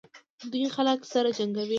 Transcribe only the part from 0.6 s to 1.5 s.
خلک سره